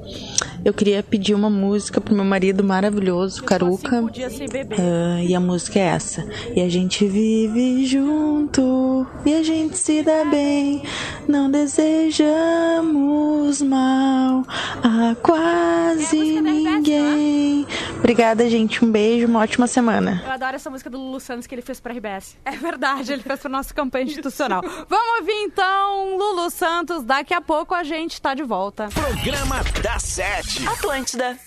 [0.65, 4.03] Eu queria pedir uma música pro meu marido maravilhoso, Caruca.
[4.13, 4.79] Dias sem beber.
[4.81, 6.25] Ah, e a música é essa.
[6.55, 10.83] E a gente vive junto, e a gente se dá bem.
[11.27, 14.45] Não desejamos mal
[14.83, 17.67] a quase É RBS, ninguém.
[17.99, 18.85] Obrigada, gente.
[18.85, 20.23] Um beijo, uma ótima semana.
[20.25, 22.37] Eu adoro essa música do Lulu Santos que ele fez pra RBS.
[22.45, 24.63] É verdade, ele fez para nossa campanha institucional.
[24.89, 27.03] Vamos ouvir então Lulu Santos.
[27.03, 28.89] Daqui a pouco a gente tá de volta.
[28.93, 30.52] Programa da Sete.
[30.61, 31.39] Atlântida.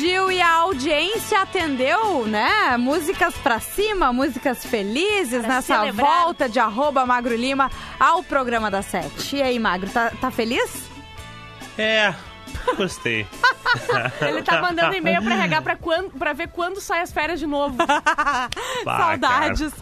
[0.00, 2.74] Pediu e a audiência atendeu, né?
[2.78, 6.06] Músicas pra cima, músicas felizes Pra nessa celebrar.
[6.24, 9.36] volta de arroba Magro Lima ao programa da Sete.
[9.36, 10.88] E aí, Magro, tá, tá feliz?
[11.76, 12.14] É,
[12.78, 13.26] gostei.
[14.26, 17.46] Ele tá mandando e-mail pra regar pra, quando, pra ver quando sai as férias de
[17.46, 17.76] novo.
[18.84, 19.72] Bah, Saudades.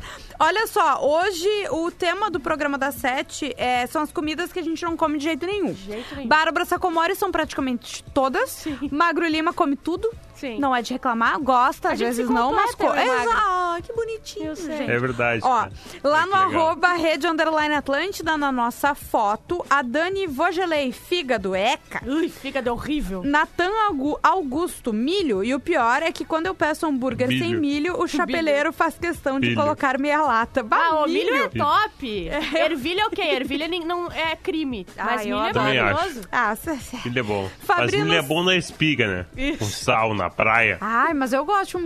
[0.41, 4.63] Olha só, hoje o tema do programa da Sete é, são as comidas que a
[4.63, 5.75] gente não come de jeito nenhum.
[5.75, 6.29] jeito nenhum.
[6.29, 8.65] Bárbara Sacomori são praticamente todas.
[8.91, 10.09] Magro Lima come tudo.
[10.39, 10.59] Sim.
[10.59, 12.75] Não é de reclamar, gosta, A às vezes não, mas...
[12.75, 13.31] completa, eu e Magro.
[13.33, 13.43] Exa-
[13.79, 14.77] Ah, que bonitinho, Eu sei.
[14.79, 14.91] gente.
[14.91, 15.41] É verdade.
[15.45, 15.73] Ó, cara.
[16.03, 16.43] lá É no legal.
[16.69, 22.03] arroba rede underline Atlântida, na nossa foto, a Dani Vogelei, fígado, eca.
[22.07, 23.23] Ui, fígado horrível.
[23.25, 25.45] Natan Augu- Augusto, milho.
[25.45, 27.45] E o pior é que quando eu peço hambúrguer Milho.
[27.45, 29.61] sem milho, o chapeleiro faz questão de Milho.
[29.61, 30.63] colocar meia lata.
[30.63, 31.51] Bah, Ah, o milho é Milho.
[31.51, 32.29] top.
[32.55, 33.23] Ervilha é o quê?
[33.23, 34.87] Ervilha não é crime.
[34.97, 36.21] Mas Ai, milho é maravilhoso.
[36.33, 36.57] Ah,
[37.05, 37.51] Milho é bom.
[37.61, 39.57] Fabrinos- Mas milho é bom na espiga, né?
[39.59, 40.79] Com sal na praia.
[40.81, 41.81] Ai, mas eu gosto de um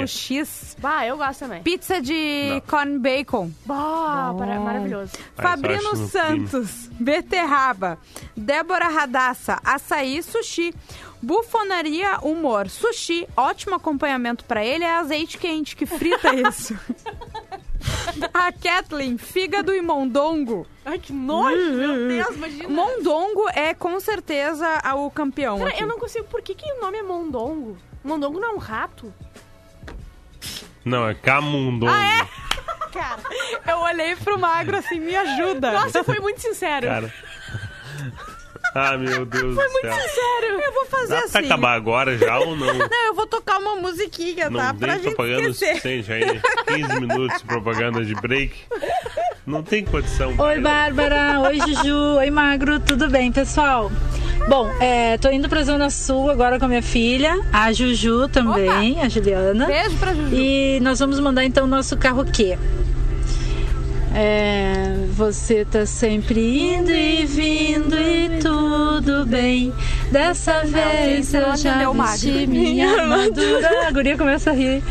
[0.00, 0.76] no X.
[0.80, 1.62] Bah, eu gosto também.
[1.62, 2.60] Pizza de Não.
[2.62, 3.50] corn bacon.
[3.66, 5.12] Bah, para- maravilhoso.
[5.36, 7.98] Ah, Fabrino Santos, beterraba.
[8.36, 10.74] Débora Radassa, açaí, sushi.
[11.22, 13.28] Bufonaria Humor, sushi.
[13.36, 16.76] Ótimo acompanhamento pra ele é azeite quente que frita isso.
[18.32, 20.66] A Kathleen, fígado e mondongo.
[20.84, 22.68] Ai, que nojo, meu Deus, imagina.
[22.68, 25.58] Mondongo é com certeza o campeão.
[25.58, 25.82] Cara, aqui.
[25.82, 26.24] eu não consigo.
[26.26, 27.76] Por que, que o nome é mondongo?
[28.02, 29.12] Mondongo não é um rato?
[30.84, 31.92] Não, é camundongo.
[31.92, 32.26] Ah,
[32.92, 33.22] Cara,
[33.66, 35.72] eu olhei pro magro assim, me ajuda.
[35.72, 36.86] Nossa, foi muito sincero.
[36.86, 37.12] Cara.
[38.74, 39.92] Ah, meu Deus do céu.
[39.92, 40.60] sério.
[40.64, 41.30] Eu vou fazer Dá assim.
[41.32, 42.72] pra acabar agora já ou não?
[42.88, 44.74] Não, eu vou tocar uma musiquinha, Não tá?
[44.74, 45.74] Pra tem gente propaganda esquecer.
[45.76, 46.40] suficiente aí.
[46.68, 48.54] 15 minutos de propaganda de break.
[49.46, 50.34] Não tem condição.
[50.38, 51.40] Oi, Bárbara.
[51.40, 52.16] Oi, Juju.
[52.18, 52.78] Oi, Magro.
[52.80, 53.90] Tudo bem, pessoal?
[54.48, 59.00] Bom, é, tô indo pra Zona Sul agora com a minha filha, a Juju também,
[59.00, 59.66] a Juliana.
[59.66, 60.34] Beijo pra Juju.
[60.34, 62.58] E nós vamos mandar então o nosso carro quê?
[64.14, 69.72] É, você tá sempre indo e vindo e tudo bem.
[70.10, 73.88] Dessa vez eu já vesti minha armadura.
[73.88, 74.82] A guria começa a rir.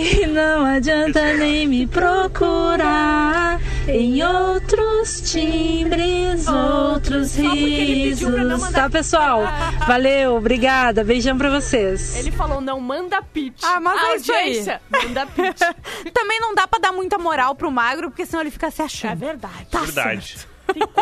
[0.00, 3.60] E não adianta nem me procurar.
[3.88, 8.70] Em outros timbres, outros risos.
[8.72, 9.42] Tá, pessoal?
[9.86, 11.04] Valeu, obrigada.
[11.04, 12.16] Beijão pra vocês.
[12.16, 13.62] Ele falou, não manda pitch.
[13.62, 14.78] Ah, mas A é isso aí.
[14.90, 15.60] manda pitch.
[16.12, 19.12] Também não dá pra dar muita moral pro magro, porque senão ele fica se achando.
[19.12, 19.66] É verdade.
[19.70, 20.26] Tá Verdade.
[20.38, 20.48] certo.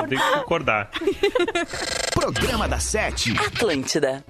[0.09, 0.91] Tem que concordar.
[2.13, 3.35] Programa da Sete.
[3.39, 4.25] Atlântida.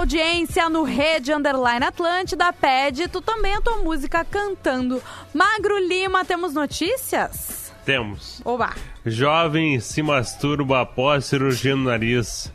[0.00, 2.50] Audiência no Rede Underline Atlântida.
[2.52, 5.02] Pede tu também a tua música cantando.
[5.34, 7.70] Magro Lima, temos notícias?
[7.84, 8.40] Temos.
[8.44, 8.74] Oba!
[9.04, 12.50] Jovem se masturba após cirurgia no nariz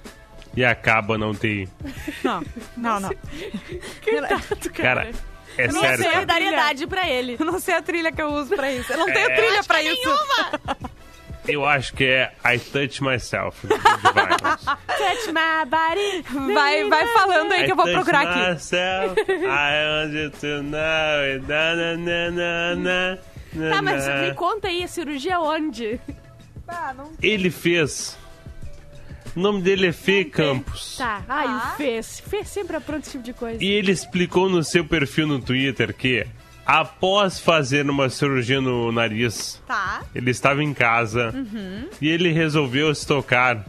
[0.56, 1.68] e acaba não ter.
[2.24, 2.44] Não,
[2.78, 3.10] não, não.
[4.74, 5.12] Cara,
[5.58, 5.98] é Eu não sério.
[5.98, 6.14] sei cara.
[6.14, 7.36] solidariedade pra ele.
[7.40, 8.92] Eu não sei a trilha que eu uso pra isso.
[8.92, 9.36] Eu não tenho É.
[9.36, 10.10] trilha pra isso.
[11.48, 13.68] Eu acho que é I Touch Myself.
[13.68, 16.54] Touch my body.
[16.54, 18.52] Vai, vai falando aí que eu vou I touch procurar aqui.
[18.54, 21.46] myself, I want you to know it.
[21.48, 23.18] Na, na, na, na, na,
[23.54, 26.00] na, Tá, mas me conta aí, a cirurgia onde?
[27.22, 28.18] Ele fez.
[29.36, 30.98] O nome dele é Fê Campos.
[30.98, 32.22] Tá, ai, o Fez.
[32.22, 33.64] Fez sempre apronta esse tipo de coisa.
[33.64, 36.26] E ele explicou no seu perfil no Twitter que,
[36.66, 40.02] após fazer uma cirurgia no nariz, Tá.
[40.16, 41.88] ele estava em casa Uhum.
[42.02, 43.64] e ele resolveu se tocar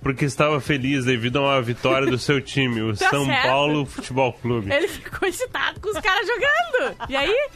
[0.00, 3.42] porque estava feliz devido a uma vitória do seu time, o Tá São certo.
[3.48, 4.72] Paulo Futebol Clube.
[4.72, 6.96] Ele ficou excitado com os caras jogando.
[7.08, 7.48] E aí?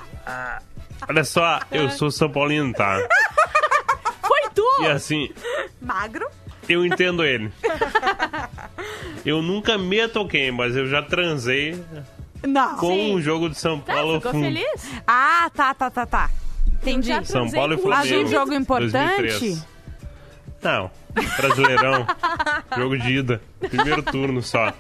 [1.09, 2.99] Olha só, eu sou São Paulino, tá?
[4.27, 4.65] Foi tu!
[4.83, 5.31] E assim,
[5.81, 6.27] Magro.
[6.69, 7.51] eu entendo ele.
[9.25, 11.81] Eu nunca me toquei, mas eu já transei
[12.47, 12.77] Não.
[12.77, 13.15] com Sim.
[13.15, 14.91] o jogo de São Tá, Paulo ficou feliz?
[15.07, 16.31] Ah, tá, tá, tá, tá.
[16.81, 17.09] Entendi.
[17.09, 18.15] Já São transei Paulo e com Flamengo.
[18.21, 19.17] Mas um jogo importante?
[19.23, 19.67] 2003.
[20.63, 20.91] Não,
[21.37, 22.07] Brasileirão.
[22.77, 23.43] jogo de ida.
[23.61, 24.73] Primeiro turno só.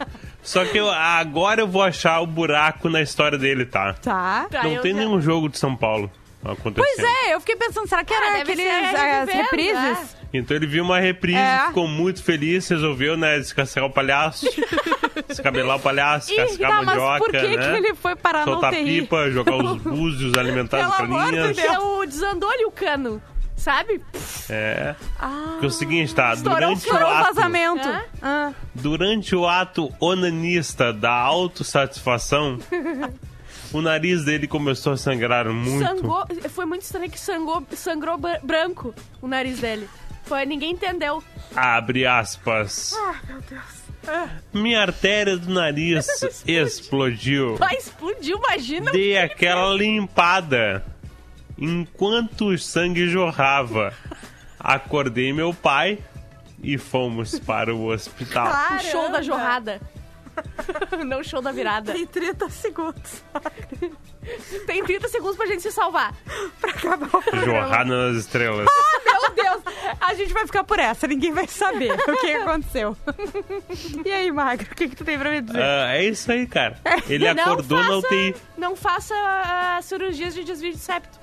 [0.43, 3.95] Só que eu, agora eu vou achar o buraco na história dele, tá?
[3.95, 4.47] Tá.
[4.51, 6.11] Tá, Não eu tem já- nenhum jogo de São Paulo
[6.45, 6.75] acontecendo.
[6.85, 10.17] Pois é, eu fiquei pensando, será que era Ah, deve aqueles ser as revivendo, reprises?
[10.33, 11.67] Então ele viu uma reprise, É.
[11.67, 14.47] ficou muito feliz, resolveu, né, descascar o palhaço,
[15.29, 17.71] descabelar o palhaço, cascar tá, a mas mandioca, por que, né?
[17.71, 18.85] que ele foi parar no Soltar UTI?
[19.03, 21.57] pipa, jogar os búzios, alimentar as Pelo amor de galinhas.
[21.57, 22.09] Deus.
[22.09, 23.23] Desandou-lhe o cano,
[23.57, 24.01] sabe?
[24.49, 24.95] É.
[25.19, 27.89] Porque é o seguinte, tá, durante o ato, vazamento.
[27.89, 28.03] Hã?
[28.23, 28.53] Ah.
[28.75, 32.59] durante o ato onanista da autossatisfação,
[33.73, 35.87] o nariz dele começou a sangrar muito.
[35.87, 39.89] Sangou, foi muito estranho que sangou, sangrou br- branco o nariz dele.
[40.33, 41.23] Foi, ninguém entendeu.
[41.55, 42.97] Abre aspas.
[44.09, 46.07] Ah, Minha artéria do nariz
[46.49, 47.57] explodiu.
[47.57, 48.91] Vai explodir, imagina.
[48.91, 50.83] Dei aquela limpada.
[51.59, 53.93] Enquanto o sangue jorrava,
[54.59, 55.99] acordei meu pai
[56.63, 58.51] e fomos para o hospital.
[58.77, 59.83] O show da jorrada.
[61.07, 61.93] Não o show da virada.
[61.93, 63.23] Tem 30 segundos.
[64.67, 66.15] Tem 30 segundos pra gente se salvar.
[66.61, 67.45] pra acabar o programa.
[67.45, 68.67] Jorrada nas estrelas.
[69.05, 69.63] Meu Deus,
[70.01, 72.97] a gente vai ficar por essa, ninguém vai saber o que aconteceu.
[74.05, 75.63] E aí, Magro, o que, que tu tem pra me dizer?
[75.63, 76.77] Ah, é isso aí, cara.
[77.09, 78.35] Ele Não acordou na UTI.
[78.57, 81.19] Não faça ah, cirurgias de desvio de septo.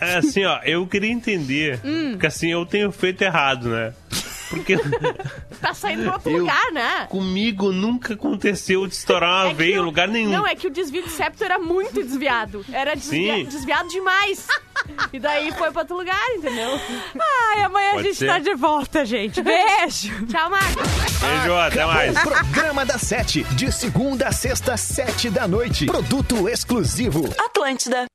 [0.00, 1.80] É assim, ó, eu queria entender.
[1.84, 2.12] Hum.
[2.12, 3.92] Porque assim, eu tenho feito errado, né?
[4.50, 4.76] Porque
[5.60, 7.06] Tá saindo pra outro Eu- lugar, né?
[7.08, 10.30] comigo nunca aconteceu de estourar uma É veia em lugar nenhum.
[10.30, 12.64] Não, é que o desvio de septo era muito desviado.
[12.72, 13.44] Era desvia- Sim.
[13.44, 14.46] desviado demais.
[15.12, 16.70] E daí foi pra outro lugar, entendeu?
[17.52, 18.26] Ai, amanhã a Pode gente ser.
[18.26, 19.40] tá de volta, gente.
[19.42, 20.26] Beijo.
[20.26, 20.90] Tchau, Marcos.
[21.20, 22.18] Beijo, até mais.
[22.18, 25.86] Programa da Sete, de segunda a sexta, sete da noite.
[25.86, 27.28] Produto exclusivo.
[27.38, 28.06] Atlântida.